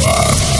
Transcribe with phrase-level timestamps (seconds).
[0.00, 0.59] Samba.